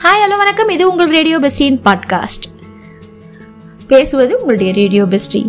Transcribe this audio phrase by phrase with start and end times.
[0.00, 0.68] Hi hello வணக்கம்.
[0.68, 2.46] இது உங்கள் ரேடியோ பெஸ்டியின் பாட்காஸ்ட்
[3.86, 5.46] பேசுவது உங்களுடைய ரேடியோ பெஸ்டி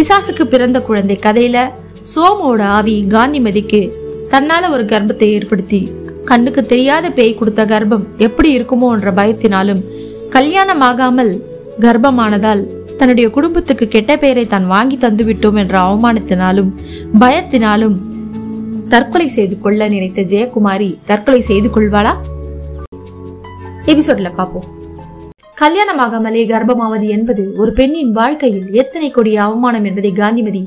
[0.00, 1.72] பிசாசுக்கு பிறந்த குழந்தை கதையில
[2.14, 3.80] சோமோட ஆவி காந்திமதிக்கு
[4.28, 5.92] தன்னால ஒரு கர்ப்பத்தை ஏற்படுத்தி
[6.24, 9.82] கண்ணுக்கு தெரியாத பேய் கொடுத்த கர்ப்பம் எப்படி இருக்குமோன்ற பயத்தினாலும்
[10.28, 11.32] கல்யாணம் ஆகாமல்
[11.80, 12.62] கர்ப்பமானதால்
[12.96, 16.70] தன்னுடைய குடும்பத்துக்கு கெட்ட பெயரை தான் வாங்கி தந்துவிட்டோம் என்ற அவமானத்தினாலும்
[17.20, 17.96] பயத்தினாலும்
[18.88, 22.33] தற்கொலை செய்து கொள்ள நினைத்த ஜெயக்குமாரி தற்கொலை செய்து கொள்வாளா?
[23.92, 24.68] எபிசோட்ல பார்ப்போம்
[25.60, 30.62] கல்யாணமாகாமலே கர்ப்பமாவது என்பது ஒரு பெண்ணின் வாழ்க்கையில் எத்தனை கொடிய அவமானம் என்பதை காந்திமதி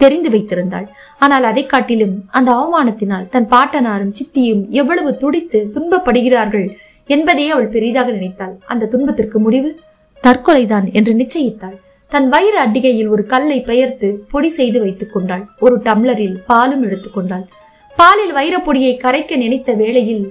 [0.00, 0.86] தெரிந்து வைத்திருந்தாள்.
[1.18, 6.66] ஆனால் அதை காட்டிலும் அந்த அவமானத்தினால் தன் பாட்டனாரும் சித்தியும் எவ்வளவு துடித்து துன்பப்படுகிறார்கள்
[7.06, 8.54] என்பதையே அவள் பெரிதாக நினைத்தாள்.
[8.66, 9.70] அந்த துன்பத்திற்கு முடிவு
[10.24, 11.76] தற்கொலைதான் என்று நிச்சயித்தாள்.
[12.12, 15.44] தன் வயிறு அட்டிகையில் ஒரு கல்லை பெயர்த்து பொடி செய்து வைத்துக் கொண்டாள்.
[15.58, 17.46] ஒரு டம்ளரில் பாலும் எடுத்துக்கொண்டாள்
[17.96, 20.22] பாலில் வைரப்பொடியை கரைக்க நினைத்த வேளையில்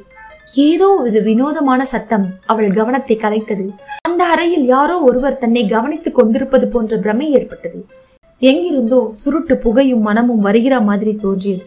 [0.58, 3.66] ஏதோ ஒரு வினோதமான சத்தம் அவள் கவனத்தை கலைத்தது.
[4.02, 7.80] அந்த அறையில் யாரோ ஒருவர் தன்னை கவனித்துக் கொண்டிருப்பது போன்ற பிரமை ஏற்பட்டது.
[8.42, 11.64] எங்கிருந்தோ சுருட்டு புகையும் மனமும் வருகிற மாதிரி தோன்றியது.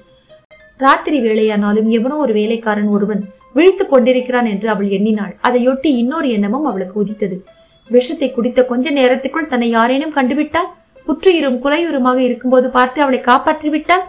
[0.77, 3.23] ராத்திரி வேளையானாலும் எவனோ ஒரு வேலைக்காரன் ஒருவன்
[3.55, 5.37] விழித்துக் கொண்டிருக்கிறான் என்று அவள் எண்ணினாள்.
[5.42, 7.45] அதையொட்டி இன்னொரு எண்ணமும் அவளுக்கு உதித்தது.
[7.91, 10.70] விஷத்தை குடித்த கொஞ்ச நேரத்துக்குள் தன்னை யாரேனும் கண்டுவிட்டால்?
[11.07, 14.05] குற்றுயிரும் குலையுருமாக இருக்கும்போது பார்த்து அவளை காப்பாற்றி விட்டால்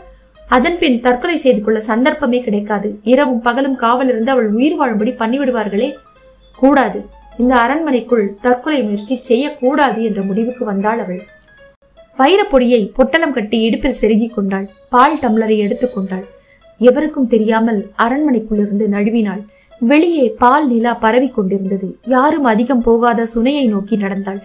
[0.49, 2.99] அதன்பின் தற்கொலை செய்து கொள்ள சந்தர்ப்பமே கிடைக்காது.
[3.03, 5.94] இரவும் பகலும் காவல் இருந்து அவள் உயிர் வாழும்படி பண்ணிவிடுவார்களே?
[6.55, 7.05] கூடாது.
[7.38, 11.21] இந்த அரண்மனைக்குள் தற்கொலை முயற்சி செய்யக்கூடாது என்ற முடிவுக்கு வந்தாள் அவள்.
[12.17, 14.69] வைரப்பொடியை பொட்டலம் கட்டி இடுப்பில் செருகிக் கொண்டாள்.
[14.89, 16.25] பால் டம்ளரை எடுத்துக்கொண்டாள்
[16.80, 19.41] எவருக்கும் தெரியாமல் அரண்மனைக்குள்ளிருந்து நழுவினாள்.
[19.80, 21.97] வெளியே பால் நிலா பரவி கொண்டிருந்தது.
[22.05, 24.44] யாரும் அதிகம் போகாத சுனையை நோக்கி நடந்தாள்.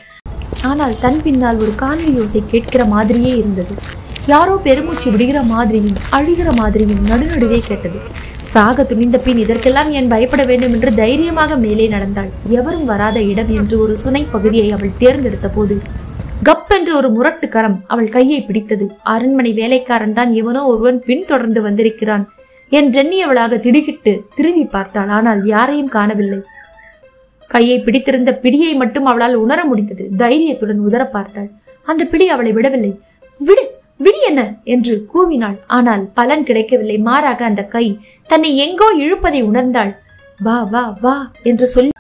[0.63, 3.75] ஆனால் தன் பின்னால் ஒரு காணொலி யோசை கேட்கிற மாதிரியே இருந்தது.
[4.31, 7.99] யாரோ பெருமூச்சு விடுகிற மாதிரியும் அழுகிற மாதிரியும் நடுநடுவே கேட்டது.
[8.55, 12.31] சாக துணிந்த பின் இதற்கெல்லாம் ஏன் பயப்பட வேண்டும் என்று தைரியமாக மேலே நடந்தாள்.
[12.59, 15.77] எவரும் வராத இடம் என்று ஒரு சுனை பகுதியை அவள் தேர்ந்தெடுத்த போது
[16.49, 18.87] கப்பென்று ஒரு முரட்டு கரம் அவள் கையை பிடித்தது.
[19.15, 22.25] அரண்மனை வேலைக்காரன் தான் எவனோ ஒருவன் பின்தொடர்ந்து வந்திருக்கிறான்
[22.73, 25.11] என் என்றெண்ணியவளாக திடுகிட்டு திரும்பி பார்த்தாள்.
[25.17, 26.41] ஆனால் யாரையும் காணவில்லை.
[27.51, 30.05] கையை பிடித்திருந்த பிடியை மட்டும் அவளால் உணர முடிந்தது.
[30.23, 31.51] தைரியத்துடன் உதர பார்த்தாள்.
[31.87, 32.93] அந்த பிடி அவளை விடவில்லை.
[33.41, 33.65] விடு
[34.01, 34.43] விடி என்ன?
[34.65, 35.57] என்று கூவினாள்.
[35.67, 36.99] ஆனால் பலன் கிடைக்கவில்லை.
[37.09, 37.87] மாறாக அந்த கை
[38.31, 39.93] தன்னை எங்கோ இழுப்பதை உணர்ந்தாள்.
[40.41, 41.93] வா வா வா என்று சொல்லி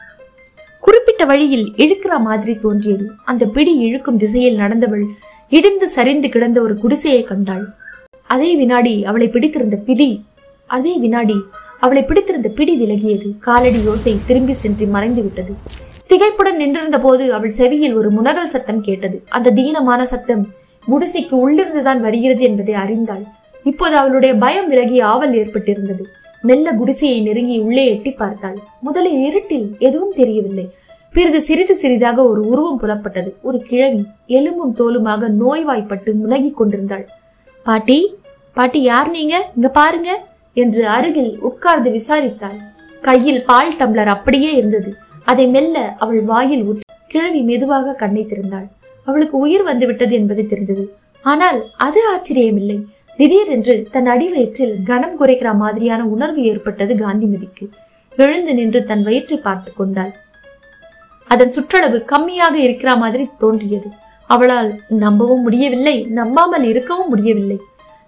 [0.82, 3.06] குறிப்பிட்ட வழியில் இழுக்கிற மாதிரி தோன்றியது.
[3.24, 5.04] அந்த பிடி இழுக்கும் திசையில் நடந்தவள்
[5.48, 7.64] இடிந்து சரிந்து கிடந்த ஒரு குடிசையை கண்டாள்.
[8.34, 10.08] அதே வினாடி அவளை பிடித்திருந்த பிடி
[10.66, 11.38] அதே வினாடி
[11.80, 13.28] அவளை பிடித்திருந்த பிடி விலகியது.
[13.46, 15.52] காலடி யோசை திரும்பி சென்று மறைந்து விட்டது.
[16.10, 19.16] திகைப்புடன் நின்றிருந்த போது அவள் செவியில் ஒரு முனகல் சத்தம் கேட்டது.
[19.28, 20.44] அந்த தீனமான சத்தம்
[20.90, 23.24] குடிசைக்கு உள்ளிருந்துதான் வருகிறது என்பதை அறிந்தாள்.
[23.64, 26.04] இப்போது அவளுடைய பயம் விலகி ஆவல் ஏற்பட்டிருந்தது.
[26.42, 28.58] மெல்ல குடிசையை நெருங்கி உள்ளே எட்டி பார்த்தாள்.
[28.80, 30.66] முதலில் இருட்டில் எதுவும் தெரியவில்லை.
[31.14, 33.30] பிறகு சிறிது சிறிதாக ஒரு உருவம் புலப்பட்டது.
[33.42, 37.04] ஒரு கிழவி எலும்பும் தோலுமாக நோய்வாய்ப்பட்டு முனகிக் கொண்டிருந்தாள்.
[37.66, 37.98] பாட்டி
[38.56, 39.36] பாட்டி யார் நீங்க?
[39.56, 40.10] இங்க பாருங்க
[40.54, 42.58] என்று அருகில் உட்கார்ந்து விசாரித்தாள்.
[43.02, 44.90] கையில் பால் டம்ளர் அப்படியே இருந்தது.
[45.24, 48.68] அதை மெல்ல அவள் வாயில் ஊற்றி கிழவி மெதுவாக கண்ணை திறந்தாள்.
[49.08, 50.84] அவளுக்கு உயிர் வந்துவிட்டது என்பது தெரிந்தது.
[51.24, 52.78] ஆனால் அது ஆச்சரியமில்லை.
[53.18, 57.64] திடீரென்று தன் அடிவயிற்றில் கனம் குறைக்கிற மாதிரியான உணர்வு ஏற்பட்டது காந்திமதிக்கு.
[58.18, 60.12] எழுந்து நின்று தன் வயிற்றை பார்த்து கொண்டாள்.
[61.30, 63.88] அதன் சுற்றளவு கம்மியாக இருக்கிற மாதிரி தோன்றியது.
[64.30, 64.70] அவளால்
[65.04, 67.58] நம்பவும் முடியவில்லை நம்பாமல் இருக்கவும் முடியவில்லை.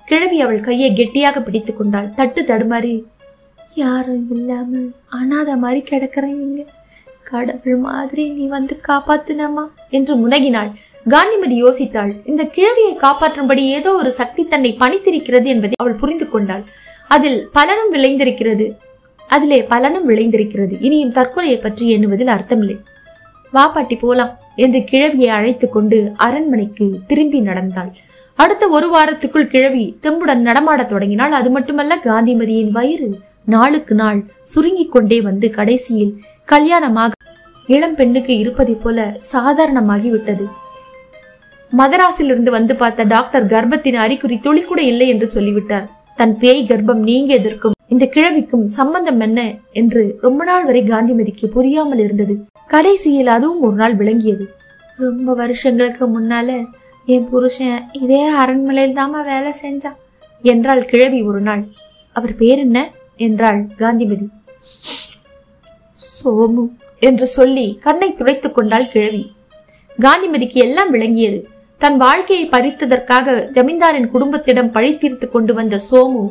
[0.08, 2.08] கிழவி அவள் கையை கெட்டியாக பிடித்து கொண்டாள்.
[2.18, 2.94] தட்டு தடுமாறி
[3.82, 4.80] யாரும் இல்லாம
[5.18, 6.40] அனாத மாதிரி கிடக்குறேன்
[7.30, 9.64] கடவுள் மாதிரி நீ வந்து காப்பாத்தினமா
[9.96, 10.70] என்று முனகினாள்.
[11.06, 16.64] காந்திமதி யோசித்தாள் இந்த கிழவியை காப்பாற்றும்படி ஏதோ ஒரு சக்தி தன்னை பணித்திருக்கிறது என்பதை அவள் புரிந்து கொண்டாள்.
[17.08, 18.72] அதில் பலனும் விளைந்திருக்கிறது.
[19.28, 20.76] அதிலே பலனும் விளைந்திருக்கிறது.
[20.80, 22.78] இனியும் தற்கொலையை பற்றி எண்ணுவதில் அர்த்தமில்லை.
[23.50, 27.90] வா பாட்டி போலாம் என்று கிழவியை அழைத்து கொண்டு அரண்மனைக்கு திரும்பி நடந்தாள்.
[28.34, 31.32] அடுத்த ஒரு வாரத்துக்குள் கிழவி தெம்புடன் நடமாடத் தொடங்கினாள்.
[31.32, 37.10] அது மட்டுமல்ல காந்திமதியின் வயிறு நாளுக்கு நாள் சுருங்கிக் கொண்டே வந்து கடைசியில் கல்யாணமாக
[37.66, 40.48] இளம் பெண்ணுக்கு இருப்பதைப் போல சாதாரணமாகி விட்டது
[41.72, 45.86] மதராசிலிருந்து வந்து பார்த்த டாக்டர் கர்ப்பத்தின் அறிகுறி துளி கூட இல்லை என்று சொல்லிவிட்டார்.
[46.16, 49.40] தன் பேய் கர்ப்பம் நீங்கியதற்கும் இந்த கிழவிக்கும் சம்பந்தம் என்ன
[49.72, 52.34] என்று ரொம்ப நாள் வரை காந்திமதிக்கு புரியாமல் இருந்தது.
[52.66, 54.44] கடைசியில் அதுவும் ஒரு நாள் விளங்கியது.
[54.98, 56.48] ரொம்ப வருஷங்களுக்கு முன்னால
[57.08, 59.98] என் புருஷன் இதே அரண்மனையில் தாமா வேலை செஞ்சான்
[60.44, 61.62] என்றாள் கிழவி ஒரு நாள்.
[62.16, 62.78] அவர் பேர் என்ன
[63.16, 64.26] என்றாள் காந்திமதி
[65.98, 66.64] சோமு
[66.98, 69.22] என்று சொல்லி கண்ணை துடைத்துக் கொண்டாள் கிழவி.
[69.98, 71.40] காந்திமதிக்கு எல்லாம் விளங்கியது.
[71.82, 76.22] தன் வாழ்க்கையை பறித்ததற்காக ஜமீன்தாரின் குடும்பத்திடம் பழி தீர்த்து கொண்டு வந்த சோமு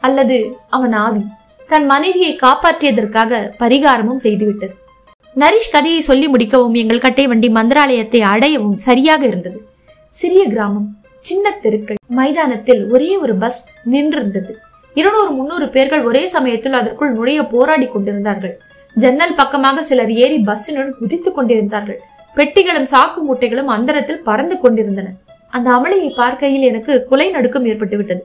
[0.00, 0.36] அல்லது
[0.68, 1.22] அவன் ஆவி
[1.66, 4.74] தன் மனைவியை காப்பாற்றியதற்காக பரிகாரமும் செய்துவிட்டது.
[5.36, 9.58] நரிஷ் கதையை சொல்லி முடிக்கவும் எங்கள் கட்டை வண்டி மந்திராலயத்தை அடையவும் சரியாக இருந்தது.
[10.14, 10.88] சிறிய கிராமம்
[11.20, 13.60] சின்ன தெருக்கள் மைதானத்தில் ஒரே ஒரு பஸ்
[13.90, 14.52] நின்றிருந்தது.
[14.96, 18.54] இருநூறு முன்னூறு பேர்கள் ஒரே சமயத்தில் அதற்குள் நுழைய போராடி கொண்டிருந்தார்கள்.
[18.96, 22.00] ஜன்னல் பக்கமாக சிலர் ஏறி பஸ்ஸினுள் குதித்துக் கொண்டிருந்தார்கள்.
[22.38, 25.08] பெட்டிகளும் சாக்கு மூட்டைகளும் அந்தரத்தில் பறந்து கொண்டிருந்தன.
[25.56, 28.22] அந்த அமளியை பார்க்கையில் எனக்கு குலை நடுக்கம் ஏற்பட்டு விட்டது.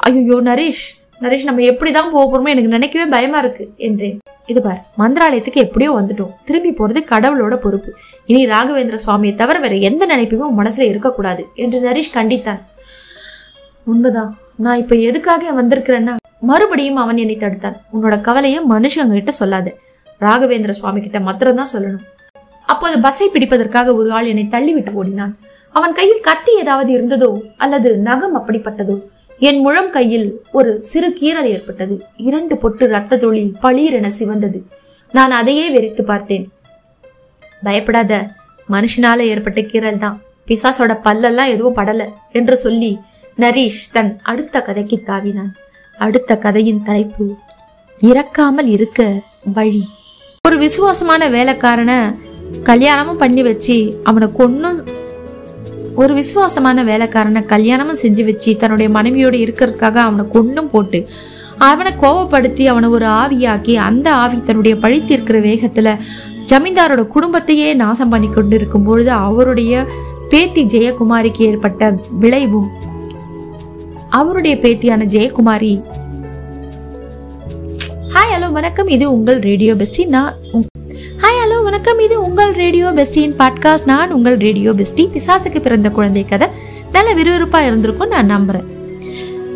[0.00, 0.86] ஐயோ நரேஷ்
[1.22, 4.18] நரேஷ் நம்ம எப்படிதான் போக போறோமோ எனக்கு நினைக்கவே பயமா இருக்கு என்றேன்.
[4.52, 6.34] இது பார் மந்திராலயத்துக்கு எப்படியோ வந்துட்டோம்.
[6.48, 7.90] திரும்பி போறது கடவுளோட பொறுப்பு.
[8.30, 12.60] இனி ராகவேந்திர சுவாமியை தவிர வேற எந்த நினைப்புமே உன் மனசுல இருக்கக்கூடாது என்று நரேஷ் கண்டித்தான்.
[13.92, 14.30] உண்மைதான்
[14.66, 16.14] நான் இப்ப எதுக்காக வந்திருக்கிறேன்னா
[16.50, 17.76] மறுபடியும் அவன் என்னை தடுத்தான்.
[17.94, 19.68] உன்னோட கவலையை மனுஷங்க கிட்ட சொல்லாத.
[20.26, 22.06] ராகவேந்திர சுவாமி கிட்ட மாத்திரம் தான் சொல்லணும்.
[22.72, 25.34] அப்போது பஸ்ஸை பிடிப்பதற்காக ஒரு ஆள் என்னை தள்ளிவிட்டு ஓடினான்.
[25.74, 27.30] அவன் கையில் கத்தி ஏதாவது இருந்ததோ
[27.64, 28.96] அல்லது நகம் அப்படிப்பட்டதோ
[29.48, 30.28] என் முழம் கையில்
[30.58, 31.96] ஒரு சிறு கீறல் ஏற்பட்டது.
[32.28, 34.60] இரண்டு பொட்டு ரத்த துளி பளீரென சிவந்தது.
[35.14, 36.46] நான் அதையே வெறித்து பார்த்தேன்.
[37.66, 38.12] பயப்படாத
[38.68, 40.16] மனுஷனால ஏற்பட்ட கீறல் தான்
[40.48, 42.02] பிசாசோட பல்லெல்லாம் எதுவும் படல
[42.38, 42.92] என்று சொல்லி
[43.38, 45.52] நரீஷ் தன் அடுத்த கதைக்கு தாவினான்.
[46.06, 47.26] அடுத்த கதையின் தலைப்பு
[47.98, 49.06] இறக்காமல் இருக்க
[49.56, 49.84] வழி.
[50.44, 51.98] ஒரு விசுவாசமான வேலைக்காரனை
[52.62, 54.80] கல்யாணமும் பண்ணி வச்சு அவனை கொன்னும்
[55.94, 61.08] ஒரு விசுவாசமான வேலைக்காரனை கல்யாணமும் செஞ்சு வச்சு தன்னுடைய மனைவியோடு இருக்கிறதுக்காக அவனை கொன்னும் போட்டு
[61.58, 65.96] அவனை கோவப்படுத்தி அவனை ஒரு ஆவியாக்கி அந்த ஆவி தன்னுடைய பழித்திருக்கிற வேகத்துல
[66.46, 69.86] ஜமீன்தாரோட குடும்பத்தையே நாசம் பண்ணி கொண்டு இருக்கும் பொழுது அவருடைய
[70.28, 72.68] பேத்தி ஜெயக்குமாரிக்கு ஏற்பட்ட விளைவும்
[74.08, 75.82] அவருடைய பேத்தியான ஜெயக்குமாரி.
[78.14, 78.86] ஹாய் ஹலோ வணக்கம்.
[78.86, 80.06] இது உங்கள் ரேடியோ பெஸ்டி.
[80.06, 80.34] நான்
[81.68, 81.98] வணக்கம்.
[81.98, 83.84] இது உங்கள் ரேடியோ பெஸ்டியின் பாட்காஸ்ட்.
[83.86, 85.08] நான் உங்கள் ரேடியோ பெஸ்டி.
[85.14, 86.48] பிசாசுக்கு பிறந்த குழந்தை கதை.
[86.92, 88.64] நல்ல விறுவிறுப்பா இருந்திருக்கும் நான் நம்புறேன்.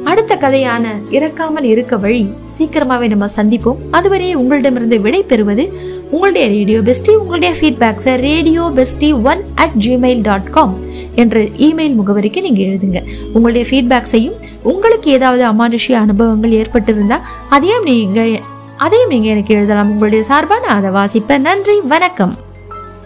[0.04, 2.28] அடுத்த கதையான இறக்காமல் இருக்க வழி.
[2.58, 3.76] சீக்கிரமாவே நம்ம சந்திப்போம்.
[3.90, 5.72] அதுவரை உங்களிடமிருந்து விடை பெறுவது
[6.10, 10.76] உங்களுடைய ரேடியோ பெஸ்டி உங்களுடைய ஃபீட்பேக்ஸை radio bestie one at Gmail dot com
[11.14, 13.02] என்ற இமெயில் முகவரிக்கு நீங்க எழுதுங்க.
[13.32, 18.42] உங்களுடைய ஃபீட்பேக்ஸையும் உங்களுக்கு ஏதாவது அமானுஷ்ய அனுபவங்கள் ஏற்பட்டிருந்தா அதையும் நீங்கள்
[18.84, 19.90] அதையும் இங்கே எனக்கு எழுதலாம்.
[19.90, 22.32] உங்களுடைய சார்பான நான் அதை வாசிப்பேன் நன்றி வணக்கம்.